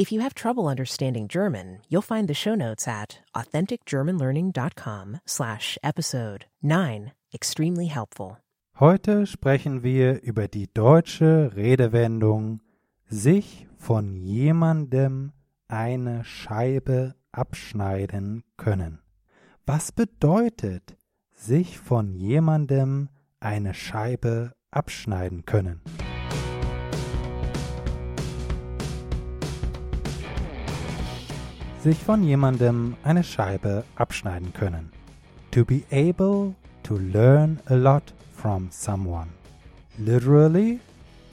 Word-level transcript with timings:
If 0.00 0.10
you 0.10 0.22
have 0.22 0.32
trouble 0.32 0.66
understanding 0.66 1.28
German, 1.28 1.82
you'll 1.90 2.00
find 2.00 2.26
the 2.26 2.32
show 2.32 2.54
notes 2.54 2.88
at 2.88 3.18
authenticgermanlearning.com 3.36 5.20
slash 5.26 5.76
episode 5.84 6.46
9. 6.62 7.12
Extremely 7.34 7.88
helpful. 7.88 8.38
Heute 8.78 9.26
sprechen 9.26 9.82
wir 9.82 10.22
über 10.22 10.48
die 10.48 10.72
deutsche 10.72 11.52
Redewendung 11.54 12.62
sich 13.10 13.66
von 13.76 14.16
jemandem 14.16 15.32
eine 15.68 16.24
Scheibe 16.24 17.14
abschneiden 17.30 18.42
können. 18.56 19.00
Was 19.66 19.92
bedeutet 19.92 20.96
sich 21.34 21.78
von 21.78 22.14
jemandem 22.14 23.10
eine 23.38 23.74
Scheibe 23.74 24.54
abschneiden 24.70 25.44
können? 25.44 25.82
Sich 31.82 31.98
von 31.98 32.22
jemandem 32.22 32.96
eine 33.02 33.24
Scheibe 33.24 33.84
abschneiden 33.94 34.52
können. 34.52 34.92
To 35.52 35.64
be 35.64 35.82
able 35.90 36.54
to 36.82 36.96
learn 36.96 37.58
a 37.66 37.74
lot 37.74 38.12
from 38.32 38.70
someone. 38.70 39.28
Literally, 39.96 40.80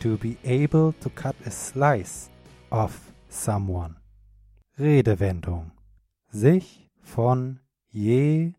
to 0.00 0.18
be 0.18 0.36
able 0.44 0.92
to 1.00 1.08
cut 1.10 1.34
a 1.46 1.50
slice 1.50 2.28
of 2.70 3.00
someone. 3.28 3.96
Redewendung. 4.78 5.70
Sich 6.30 6.90
von 7.00 7.60
jemandem 7.88 8.52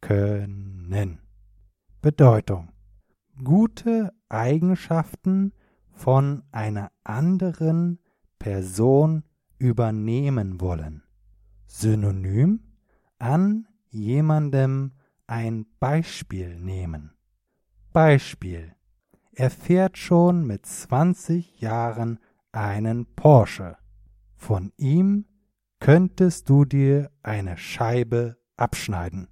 können. 0.00 1.18
Bedeutung 2.00 2.73
gute 3.42 4.12
Eigenschaften 4.28 5.52
von 5.92 6.42
einer 6.52 6.90
anderen 7.02 7.98
Person 8.38 9.24
übernehmen 9.58 10.60
wollen. 10.60 11.02
Synonym 11.66 12.60
an 13.18 13.66
jemandem 13.90 14.92
ein 15.26 15.66
Beispiel 15.80 16.56
nehmen. 16.58 17.14
Beispiel. 17.92 18.74
Er 19.32 19.50
fährt 19.50 19.98
schon 19.98 20.46
mit 20.46 20.66
20 20.66 21.60
Jahren 21.60 22.18
einen 22.52 23.06
Porsche. 23.14 23.76
Von 24.36 24.72
ihm 24.76 25.26
könntest 25.80 26.48
du 26.48 26.64
dir 26.64 27.10
eine 27.22 27.56
Scheibe 27.56 28.36
abschneiden. 28.56 29.28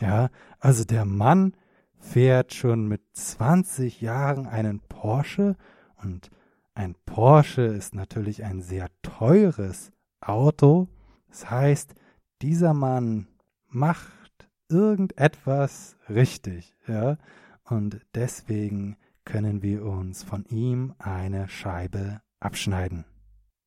Ja, 0.00 0.30
also 0.60 0.84
der 0.84 1.04
Mann 1.04 1.54
fährt 1.98 2.54
schon 2.54 2.86
mit 2.88 3.02
20 3.12 4.00
Jahren 4.00 4.46
einen 4.46 4.80
Porsche 4.80 5.56
und 6.02 6.30
ein 6.74 6.94
Porsche 7.06 7.62
ist 7.62 7.94
natürlich 7.94 8.44
ein 8.44 8.60
sehr 8.62 8.88
teures 9.02 9.90
Auto. 10.20 10.88
Das 11.28 11.50
heißt, 11.50 11.94
dieser 12.40 12.72
Mann 12.72 13.26
macht 13.68 14.48
irgendetwas 14.68 15.96
richtig, 16.08 16.76
ja, 16.86 17.18
und 17.64 18.00
deswegen 18.14 18.96
können 19.24 19.62
wir 19.62 19.84
uns 19.84 20.22
von 20.22 20.44
ihm 20.46 20.94
eine 20.98 21.48
Scheibe 21.48 22.22
abschneiden. 22.40 23.04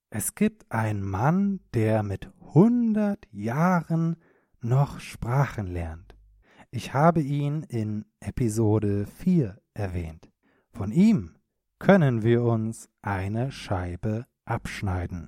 Es 0.10 0.36
gibt 0.36 0.72
einen 0.72 1.04
Mann, 1.04 1.60
der 1.73 2.04
mit 2.04 2.30
100 2.48 3.28
Jahren 3.32 4.18
noch 4.60 5.00
Sprachen 5.00 5.68
lernt. 5.68 6.11
Ich 6.73 6.94
habe 6.94 7.19
ihn 7.19 7.64
in 7.64 8.05
Episode 8.22 9.05
4 9.05 9.61
erwähnt. 9.73 10.31
Von 10.72 10.94
ihm 10.94 11.36
können 11.80 12.23
wir 12.23 12.44
uns 12.44 12.88
eine 13.02 13.52
Scheibe 13.52 14.25
abschneiden. 14.45 15.27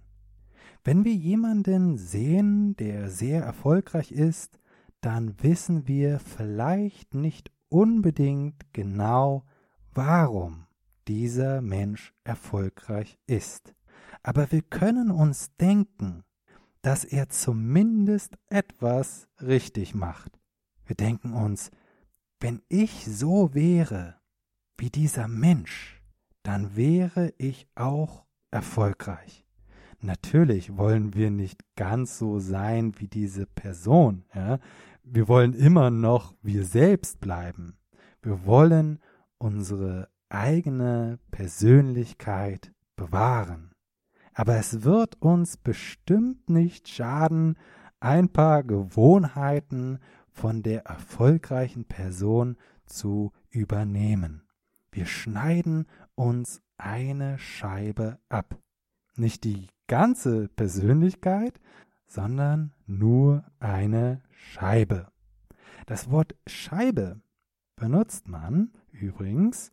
Wenn 0.86 1.04
wir 1.04 1.14
jemanden 1.14 1.98
sehen, 1.98 2.78
der 2.78 3.10
sehr 3.10 3.44
erfolgreich 3.44 4.14
ist, 4.14 4.58
dann 5.02 5.36
wissen 5.44 5.86
wir 5.86 6.20
vielleicht 6.20 7.14
nicht 7.14 7.52
unbedingt 7.68 8.72
genau, 8.72 9.44
warum 9.94 10.68
dieser 11.10 11.62
Mensch 11.62 12.14
erfolgreich 12.24 13.20
ist. 13.28 13.76
Aber 14.22 14.50
wir 14.54 14.62
können 14.62 15.12
uns 15.12 15.54
denken, 15.58 16.24
dass 16.82 17.04
er 17.04 17.28
zumindest 17.28 18.38
etwas 18.48 19.28
richtig 19.42 19.94
macht. 19.94 20.40
Wir 20.86 20.96
denken 20.96 21.34
uns, 21.34 21.72
wenn 22.40 22.62
ich 22.68 23.06
so 23.06 23.54
wäre 23.54 24.16
wie 24.78 24.90
dieser 24.90 25.28
Mensch, 25.28 26.02
dann 26.44 26.76
wäre 26.76 27.34
ich 27.38 27.68
auch 27.76 28.26
erfolgreich. 28.52 29.46
Natürlich 30.02 30.78
wollen 30.78 31.14
wir 31.14 31.32
nicht 31.32 31.64
ganz 31.78 32.18
so 32.18 32.40
sein 32.40 33.00
wie 33.00 33.08
diese 33.08 33.46
Person. 33.46 34.26
Ja? 34.36 34.60
Wir 35.04 35.30
wollen 35.30 35.54
immer 35.54 35.90
noch 35.90 36.36
wir 36.42 36.66
selbst 36.66 37.22
bleiben. 37.22 37.78
Wir 38.22 38.46
wollen 38.46 39.00
unsere 39.38 40.10
eigene 40.28 41.20
Persönlichkeit 41.32 42.74
bewahren. 42.98 43.72
Aber 44.34 44.58
es 44.58 44.84
wird 44.84 45.22
uns 45.22 45.58
bestimmt 45.58 46.50
nicht 46.50 46.90
schaden, 46.90 47.58
ein 48.00 48.28
paar 48.28 48.64
Gewohnheiten 48.64 50.00
von 50.34 50.64
der 50.64 50.86
erfolgreichen 50.86 51.86
Person 51.86 52.58
zu 52.86 53.32
übernehmen. 53.50 54.44
Wir 54.92 55.06
schneiden 55.06 55.88
uns 56.16 56.62
eine 56.78 57.38
Scheibe 57.38 58.20
ab. 58.30 58.60
Nicht 59.16 59.44
die 59.44 59.68
ganze 59.88 60.50
Persönlichkeit, 60.50 61.60
sondern 62.08 62.74
nur 62.86 63.46
eine 63.60 64.22
Scheibe. 64.32 65.08
Das 65.86 66.10
Wort 66.10 66.36
Scheibe 66.48 67.22
benutzt 67.76 68.28
man 68.28 68.72
übrigens, 68.92 69.72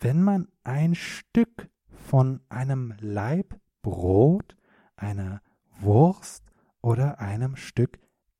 wenn 0.00 0.22
man 0.22 0.48
ein 0.64 0.94
Stück 0.94 1.70
von 1.88 2.40
einem 2.48 2.94
Laib 3.00 3.58
Brot, 3.82 4.56
einer 4.96 5.40
Wurst 5.80 6.44
oder 6.80 7.20
einem 7.20 7.56
Stück 7.56 7.98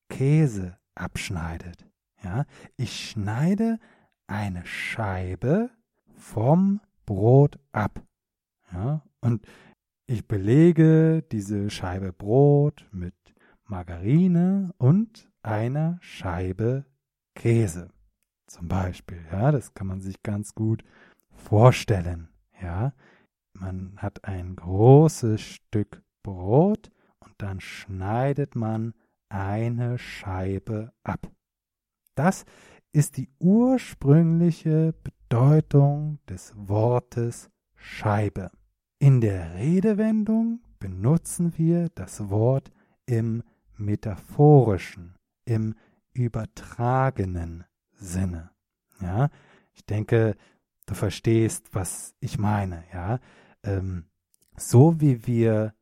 Käse 0.09 0.79
abschneidet. 0.95 1.87
Ja, 2.23 2.47
ich 2.77 3.11
schneide 3.11 3.79
eine 4.27 4.65
Scheibe 4.65 5.71
vom 6.15 6.81
Brot 7.05 7.59
ab. 7.73 8.03
Ja, 8.73 9.03
und 9.21 9.47
ich 10.07 10.27
belege 10.27 11.23
diese 11.31 11.71
Scheibe 11.71 12.13
Brot 12.13 12.87
mit 12.93 13.15
Margarine 13.65 14.75
und 14.79 15.31
einer 15.43 15.99
Scheibe 16.01 16.87
Käse. 17.35 17.91
Zum 18.47 18.69
Beispiel, 18.69 19.25
ja, 19.31 19.51
das 19.53 19.75
kann 19.75 19.87
man 19.87 20.01
sich 20.01 20.23
ganz 20.23 20.55
gut 20.55 20.85
vorstellen. 21.31 22.29
Ja, 22.61 22.93
man 23.53 23.95
hat 23.97 24.25
ein 24.25 24.57
großes 24.57 25.41
Stück 25.41 26.03
Brot 26.23 26.91
und 27.21 27.35
dann 27.39 27.61
schneidet 27.61 28.55
man 28.57 28.95
eine 29.35 29.99
Scheibe 29.99 30.93
ab. 31.03 31.29
Das 32.15 32.45
ist 32.93 33.17
die 33.17 33.29
ursprüngliche 33.41 34.95
Bedeutung 35.03 36.21
des 36.29 36.53
Wortes 36.57 37.51
Scheibe. 37.75 38.51
In 39.01 39.21
der 39.21 39.57
Redewendung 39.57 40.61
benutzen 40.79 41.59
wir 41.59 41.89
das 41.89 42.31
Wort 42.31 42.71
im 43.07 43.43
metaphorischen, 43.77 45.17
im 45.45 45.75
übertragenen 46.13 47.65
Sinne. 47.93 48.53
Ja, 49.01 49.31
ich 49.73 49.85
denke, 49.85 50.37
du 50.87 50.95
verstehst, 50.95 51.71
was 51.73 52.15
ich 52.21 52.39
meine. 52.39 52.85
Ja, 52.93 53.19
ähm, 53.65 54.07
so 54.57 55.01
wie 55.01 55.27
wir 55.27 55.75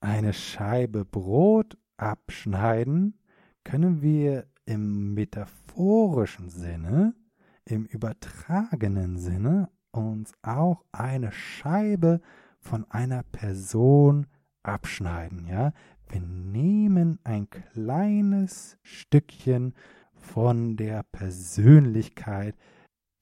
eine 0.00 0.32
Scheibe 0.32 1.04
Brot 1.04 1.76
abschneiden, 2.02 3.18
können 3.64 4.02
wir 4.02 4.46
im 4.66 5.14
metaphorischen 5.14 6.50
Sinne, 6.50 7.14
im 7.64 7.84
übertragenen 7.84 9.18
Sinne 9.18 9.70
uns 9.92 10.32
auch 10.42 10.84
eine 10.90 11.30
Scheibe 11.30 12.20
von 12.58 12.90
einer 12.90 13.22
Person 13.22 14.26
abschneiden, 14.62 15.46
ja? 15.46 15.72
Wir 16.08 16.20
nehmen 16.20 17.18
ein 17.24 17.48
kleines 17.48 18.76
Stückchen 18.82 19.74
von 20.12 20.76
der 20.76 21.04
Persönlichkeit 21.04 22.54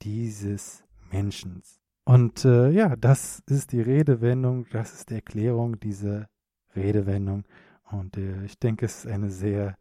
dieses 0.03 0.83
Menschen. 1.13 1.63
Und 2.05 2.45
äh, 2.45 2.71
ja, 2.71 2.97
das 2.97 3.43
ist 3.47 3.73
die 3.73 3.81
Redewendung, 3.81 4.67
das 4.73 4.93
ist 4.95 5.11
die 5.11 5.15
Erklärung 5.15 5.79
dieser 5.79 6.29
Redewendung. 6.75 7.45
Und 7.91 8.17
äh, 8.17 8.45
ich 8.45 8.59
denke, 8.59 8.87
es 8.87 9.05
ist 9.05 9.13
eine 9.13 9.31
sehr 9.31 9.77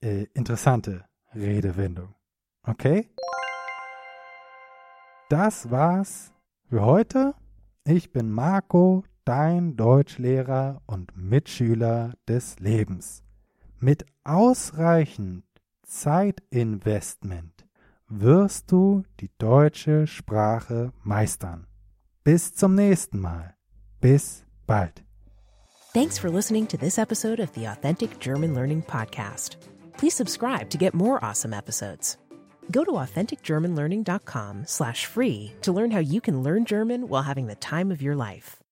äh, 0.00 0.26
interessante 0.34 1.04
Redewendung. 1.34 2.14
Okay? 2.64 3.08
das 5.32 5.70
war's 5.70 6.30
für 6.68 6.82
heute. 6.82 7.34
Ich 7.84 8.12
bin 8.12 8.30
Marco, 8.30 9.02
dein 9.24 9.76
Deutschlehrer 9.76 10.82
und 10.84 11.16
Mitschüler 11.16 12.12
des 12.28 12.60
Lebens. 12.60 13.24
Mit 13.80 14.04
ausreichend 14.24 15.44
Zeitinvestment 15.86 17.66
wirst 18.08 18.70
du 18.70 19.04
die 19.20 19.30
deutsche 19.38 20.06
Sprache 20.06 20.92
meistern. 21.02 21.66
Bis 22.24 22.54
zum 22.54 22.74
nächsten 22.74 23.18
Mal. 23.18 23.54
Bis 24.02 24.44
bald. 24.66 25.02
Thanks 25.94 26.16
for 26.16 26.30
listening 26.30 26.66
to 26.68 26.78
this 26.78 26.98
episode 26.98 27.38
of 27.38 27.52
the 27.52 27.66
Authentic 27.66 28.18
German 28.18 28.54
Learning 28.54 28.82
Podcast. 28.82 29.56
Please 29.98 30.14
subscribe 30.14 30.70
to 30.70 30.78
get 30.78 30.94
more 30.94 31.22
awesome 31.22 31.52
episodes. 31.52 32.16
Go 32.70 32.82
to 32.82 32.92
authenticgermanlearning.com 32.92 34.64
slash 34.66 35.04
free 35.04 35.52
to 35.60 35.70
learn 35.70 35.90
how 35.90 35.98
you 35.98 36.22
can 36.22 36.42
learn 36.42 36.64
German 36.64 37.08
while 37.08 37.24
having 37.24 37.46
the 37.46 37.56
time 37.56 37.90
of 37.90 38.00
your 38.00 38.16
life. 38.16 38.58